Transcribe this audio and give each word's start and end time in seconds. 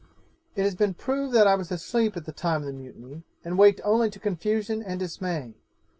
'It 0.55 0.63
has 0.63 0.73
been 0.73 0.95
proved 0.95 1.31
that 1.31 1.45
I 1.45 1.53
was 1.53 1.71
asleep 1.71 2.17
at 2.17 2.25
the 2.25 2.31
time 2.31 2.61
of 2.61 2.65
the 2.65 2.73
mutiny, 2.73 3.21
and 3.45 3.55
waked 3.55 3.81
only 3.83 4.09
to 4.09 4.19
confusion 4.19 4.81
and 4.81 4.99
dismay. 4.99 5.53